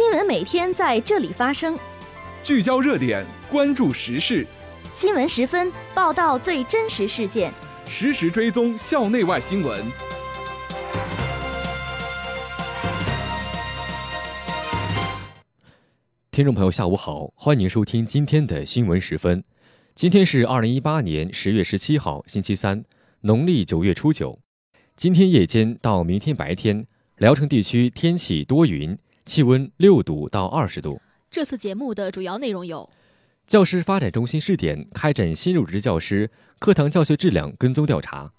[0.00, 1.78] 新闻每天在这里发生，
[2.42, 4.46] 聚焦热点，关注时事。
[4.94, 7.52] 新闻十分报道最真实事件，
[7.86, 9.84] 实时追踪校内外新闻。
[16.30, 19.44] 听众朋友，下午好，欢迎收听今天的新闻十分。
[19.94, 22.82] 今天是二零一八年十月十七号，星期三，
[23.20, 24.40] 农历九月初九。
[24.96, 26.86] 今天夜间到明天白天，
[27.18, 28.96] 聊城地区天气多云，
[29.30, 31.00] 气温六度到二十度。
[31.30, 32.90] 这次节目的主要内容有：
[33.46, 38.32] 教师发展中心试点开展新入职教师课堂教学质量跟踪调查；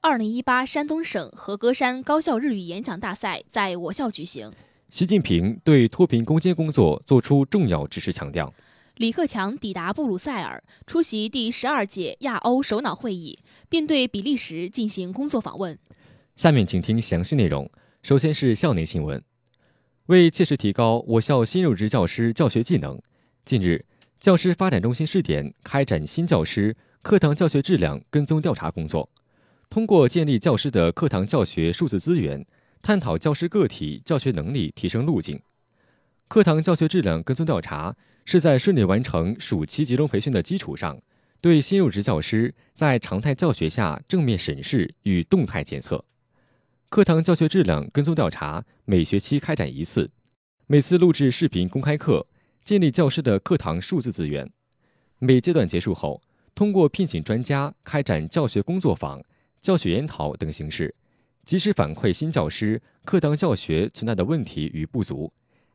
[0.00, 4.50] 二零一八山东省和歌山高校日语演讲大赛在我校举行；
[4.88, 8.50] 习近平对脱贫攻坚工作作出重要指示强调。
[8.96, 15.78] 李克强抵达布鲁塞尔，出席第十二届亚欧首脑会议，并对比利时进行工作访问。
[16.34, 17.70] 下面请听详细内容。
[18.02, 19.22] 首先是校内新闻。
[20.10, 23.00] 为切实提高我校新入职教师教学技能，
[23.44, 23.84] 近日，
[24.18, 29.08] 教师发展中心试点开展新教师课堂教学质量跟踪调查工作。
[29.68, 32.44] 通过建立教师的课堂教学数字资源，
[32.82, 35.40] 探讨教师个体教学能力提升路径。
[36.26, 37.96] 课堂教学质量跟踪调查。
[38.26, 41.00] 是在顺利完成暑期集中培训的基础上，
[41.40, 46.04] 对新入职教师在常态教学下正面审视与动态检测。
[46.90, 50.10] 课堂教学质量跟踪调查每学期开展一次，
[50.66, 52.26] 每次录制视频公开课，
[52.64, 54.50] 建立教师的课堂数字资源。
[55.20, 56.20] 每阶段结束后，
[56.52, 59.22] 通过聘请专家开展教学工作坊、
[59.62, 60.92] 教学研讨等形式，
[61.44, 65.32] 及时反馈新教师课堂教学存在的问题与不足。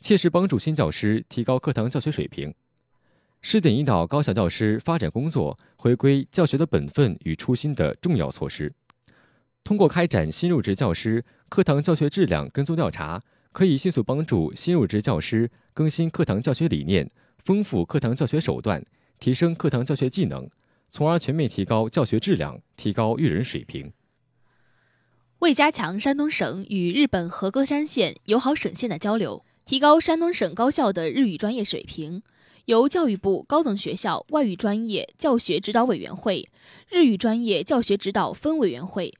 [0.00, 2.54] 切实帮助新教师提高课堂教学水平，
[3.40, 8.70] 试点引导高校教师发展工作回归教学的本分与初心的重要措施。
[9.68, 13.20] 通过开展新入职教师课堂教学质量跟踪调查，
[13.52, 17.10] 可以迅速帮助新入职教师更新课堂教学理念，
[17.44, 18.82] 丰富课堂教学手段，
[19.20, 20.48] 提升课堂教学技能，
[20.90, 23.92] 从而全面提高教学质量，提高育人水平。
[25.40, 29.44] 为加强山东省与日本和歌山县友好省县的交流。
[29.66, 32.22] 提高山东省高校的日语专业水平，
[32.64, 36.48] 由教育部高等学校外语专业教学指导委员会、
[36.88, 39.12] 日语专业教学指导分委员会、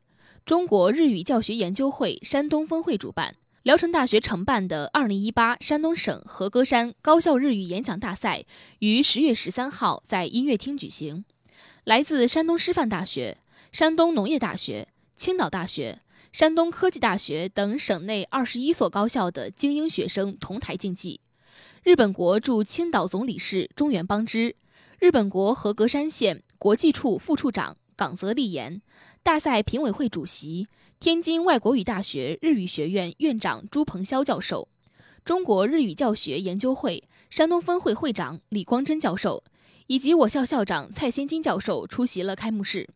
[0.48, 8.47] 中国日语教学研究会山东分会主办，聊城大学承办的2018山东省和歌山高校日语演讲大赛
[8.78, 11.26] 于十月十三号在音乐厅举行。
[11.84, 13.36] 来自山东师范大学、
[13.72, 14.88] 山东农业大学、
[15.19, 16.00] 青岛大学。
[16.32, 21.20] 山东科技大学等省内二十一所高校的精英学生同台竞技。
[21.82, 24.56] 日本国驻青岛总领事中原邦之、
[24.98, 28.80] 日本国和歌山县国际处副处长冈泽立言、
[29.23, 30.69] 大赛评委会主席
[31.01, 34.69] 天津外国语大学日语学院院长朱鹏霄教授、
[35.25, 39.45] 中国日语教学研究会山东分会会长李光珍教授
[39.87, 42.89] 以及我校校长蔡先金教授出席了开幕式。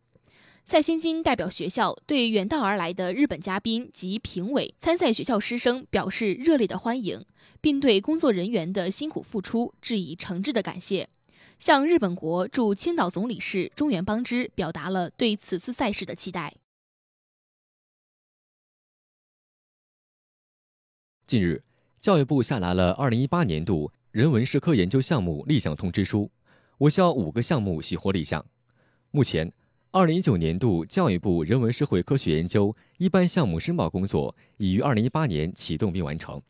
[0.65, 7.25] 蔡先金代表学校对远道而来的日本嘉宾及评委、参赛学校师生表示热烈的欢迎，
[7.61, 11.09] 并对工作人员的辛苦付出致以诚挚的感谢，
[11.59, 16.55] 向日本国驻青岛总领事中原邦之表达了对此次赛事的期待。
[21.27, 21.63] 近日，
[22.01, 26.31] 教育部下达了二零一八年度人文社科研究项目立项通知书，
[26.79, 28.45] 我校五个项目喜获立项，
[29.11, 29.53] 目前。
[29.95, 36.43] 二零一九年度教育部人文社会科学研究一般项目申报工作已于二零一八年启动并完成。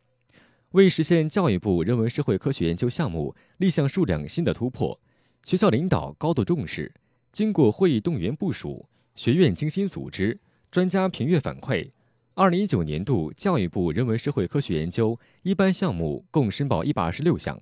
[0.73, 4.99] 为实现教育部人文社会科学研究项目立项数量新的突破，
[5.45, 6.91] 学校领导高度重视。
[7.31, 10.41] 经过会议动员部署，学院精心组织，
[10.71, 11.91] 专家评阅反馈，
[12.33, 17.61] 二零一九年度教育部人文社会科学研究一般项目共申报一百二十六项，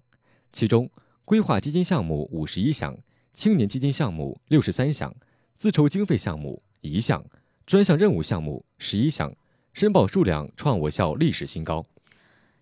[0.53, 0.89] 其中
[1.25, 2.97] 规划基金项目五十一项，
[3.35, 5.13] 青年基金项目六十三项。
[5.57, 7.25] 自筹经费项目一项，
[7.67, 9.35] 专项任务项目十一项，
[9.73, 11.85] 申报数量创我校历史新高。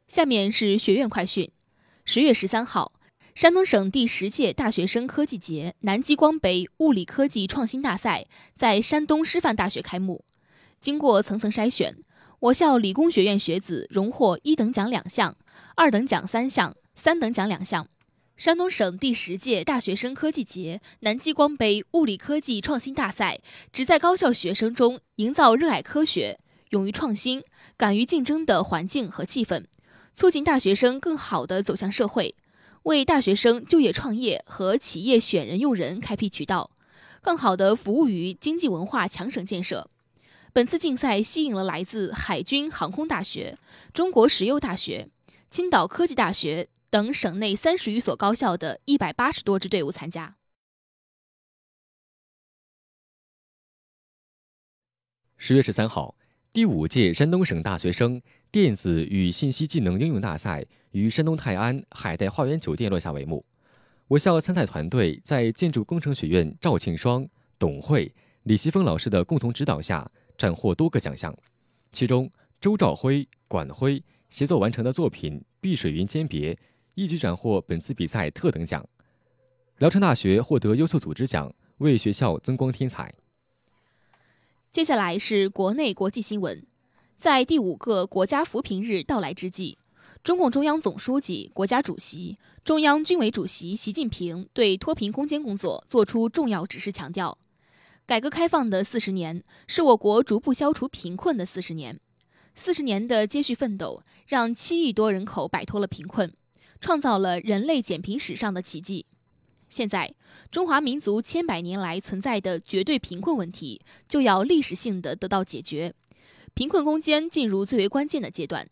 [0.08, 1.50] 下面是学院快讯：
[2.06, 2.92] 十月十三号，
[3.34, 8.24] 山东省第十届大学生科技节南极光杯物理科技创新大赛
[8.54, 10.24] 在山东师范大学开幕。
[10.80, 11.94] 经过层层筛选，
[12.40, 15.36] 我校理工学院学子荣获一等奖两项，
[15.76, 17.86] 二等奖三项，三等奖两项。
[18.38, 23.40] 山东省第十届大学生科技节南极光杯物理科技创新大赛，
[23.70, 26.38] 旨在高校学生中营造热爱科学、
[26.70, 27.42] 勇于创新、
[27.76, 29.66] 敢于竞争的环境和气氛，
[30.18, 32.34] 促进大学生更好地走向社会，
[32.82, 36.72] 为大学生就业创业和企业选人用人开辟渠道，
[37.22, 39.88] 更好地服务于经济文化强省建设。
[40.52, 43.60] 本次竞赛吸引了来自海军航空大学、
[43.94, 45.08] 中国石油大学。
[45.50, 50.34] 青岛科技大学等省内三十余所高校的一百八十多支队伍参加。
[55.36, 56.16] 十月十三号，
[56.58, 58.20] 第五届山东省大学生
[58.50, 63.44] 电子与信息技能应用大赛于山东泰安海带花园酒店落下帷幕。
[64.08, 67.24] 我校参赛团队在建筑工程学院赵庆双、
[67.60, 68.12] 董慧、
[68.42, 71.32] 李希峰老师的共同指导下，斩获多个奖项。
[71.92, 72.28] 其中，
[72.60, 76.52] 周兆辉、管辉协作完成的作品《碧水云间别》
[76.96, 78.84] 一举斩获本次比赛特等奖。
[79.76, 83.14] 聊城大学获得优秀组织奖，为学校增光添彩。
[84.78, 86.64] 接下来是国内国际新闻，
[87.16, 89.76] 在第五个国家扶贫日到来之际，
[90.22, 97.36] 中共中央总书记、国家主席、中央军委主席习近平对脱贫攻坚工作作出重要指示，强调，
[98.06, 101.98] 改革开放的四十年是我国逐步消除贫困的四十年，
[102.54, 106.32] 四十年的接续奋斗让七亿多人口摆脱了贫困，
[106.80, 109.06] 创造了人类减贫史上的奇迹。
[109.70, 110.14] 现在，
[110.50, 115.94] 中华民族千百年来存在的绝对贫困问题就要历史性的得到解决，
[116.54, 118.68] 贫困攻坚进入最为关键的阶段。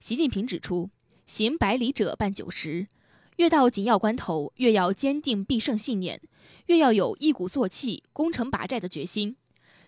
[0.00, 0.90] 习近平指出，
[1.26, 2.88] 行百里者半九十，
[3.36, 6.20] 越到紧要关头，越要坚定必胜信念，
[6.66, 9.36] 越要有一鼓作气、攻城拔寨的决心。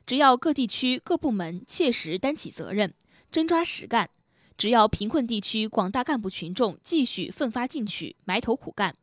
[0.07, 2.95] 只要各地区各部门切实担起责任，
[3.31, 4.07] 真抓实干；
[4.57, 8.95] 只要贫困地区广大干部群众继续奋发进取、埋头苦干。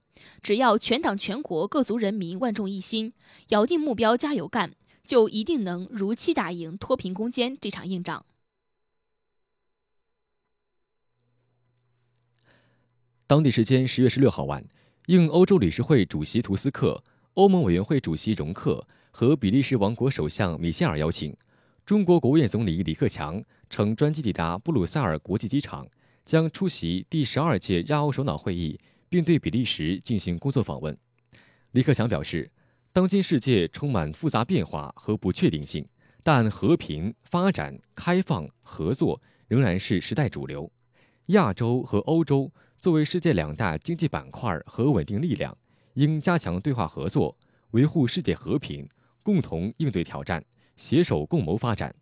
[0.41, 3.13] 只要全党全国各族人民万众一心，
[3.49, 8.25] 咬定目标加油干，就一定能如期打赢脱贫攻坚这场硬仗。
[13.25, 14.63] 当地时间十月十六号晚，
[15.07, 17.03] 应欧洲理事会主席图斯克、
[17.33, 21.35] 欧盟委员会主席容克和比利时王国首相米歇尔邀请，
[21.85, 25.87] 中国国务院总理李克强乘专机抵达布鲁塞尔国际机场，
[26.25, 28.79] 将出席第十二届亚欧首脑会议。
[29.13, 30.97] 并对比利时进行工作访问。
[31.73, 32.49] 李克强表示，
[32.91, 35.87] 当今世界充满复杂变化和不确定性，
[36.23, 40.71] 但和平、发展、开放、合作仍然是时代主流。
[41.27, 45.55] 亚洲和欧洲作为世界两大经济板块和稳定力量，
[45.93, 47.37] 应加强对话合作，
[47.69, 48.89] 维护世界和平，
[49.21, 50.43] 共同应对挑战，
[50.75, 51.93] 携手共谋发展。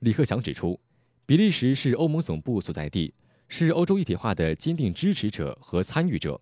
[0.00, 0.78] 李克强指出，
[1.24, 3.14] 比利时是欧盟总部所在地。
[3.54, 6.40] 是欧洲一体化的坚定支持者和参与者，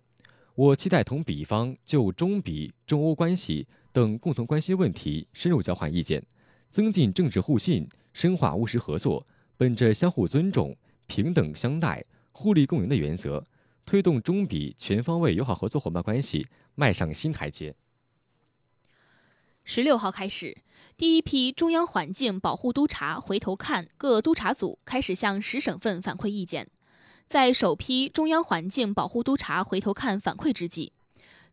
[0.55, 6.25] 我期待同比方就中比、中欧关系等共同关心问题深入交换意见，
[6.69, 9.27] 增进政治互信，深化务实合作，
[9.57, 10.73] 本着相互尊重、
[11.05, 13.43] 平等相待、互利共赢的原则，
[13.85, 17.75] 推动中比全方位友好合作伙伴关系迈上新台阶。
[19.65, 20.57] 十六号开始，
[20.95, 26.69] 第一批中央环境保护督察回头看各督察组开始向十省份反馈意见。
[27.31, 30.91] 在首批中央环境保护督察回头看反馈之际，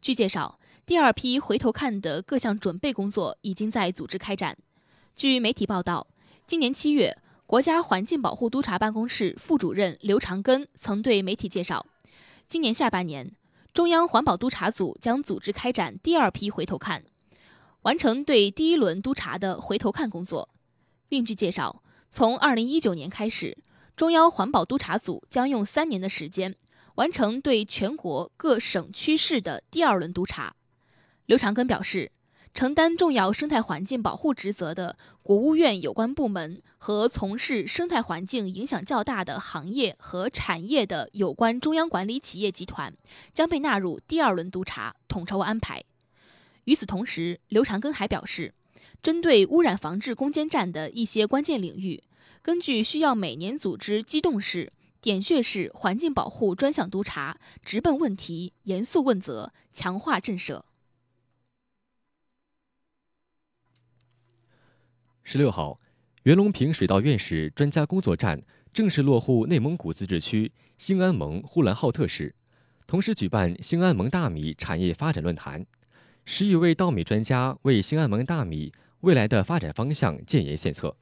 [0.03, 4.59] 据介绍，第二批回头看的各项准备工作已经在组织开展。
[5.15, 6.09] 据媒体报道，
[6.49, 7.17] 今年七月，
[7.47, 11.87] 国家环境保护督察办公室副主任刘长根曾对媒体介绍，
[12.49, 13.31] 今年下半年，
[13.73, 17.05] 中央环保督察组将组织开展第二批回头看，
[17.83, 20.49] 完成对第一轮督查的回头看工作。
[21.09, 23.57] 另据介绍，从二零一九年开始。
[23.99, 26.55] 中央环保督察组将用三年的时间
[26.95, 30.55] 完成对全国各省区市的第二轮督查。
[31.27, 32.13] 刘长根表示，
[32.55, 42.95] 承担重要生态环境保护职责的国务院有关部门和从事生态环境影响较大的行业和产业的有关中央管理企业集团
[43.35, 45.83] 将被纳入第二轮督查统筹安排。
[46.67, 48.55] 与此同时，刘长根还表示，
[49.03, 52.05] 针对污染防治攻坚战的一些关键领域。
[52.49, 60.63] 根据需要，每年组织机动式、点穴式环境保护专项督查，直奔问题，严肃问责，强化震慑。
[65.23, 65.79] 十六号，
[66.23, 72.35] 袁隆平水稻院士专家工作站正式落户内蒙古自治区兴安盟呼兰浩特市，
[72.87, 75.67] 同时举办兴安盟大米产业发展论坛，
[76.25, 80.97] 十余位稻米专家为兴安盟大米未来的发展方向建言献策。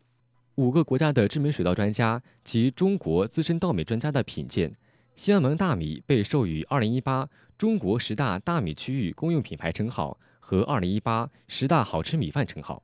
[0.56, 4.74] 五个国家的知名水稻专家及中国资深稻米专家的品鉴，
[5.14, 12.82] 西安盟大米被授予二零一八中国十大大米区域公用品牌称号和二零一八十大好吃米饭称号。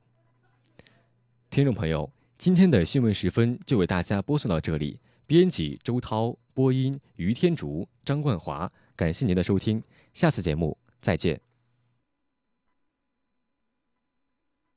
[1.49, 11.51] 听众朋友，今天的新闻时分就为大家播送到这里，编辑周涛，播音于天竹、张冠华，感谢您的收听，下次节目再见。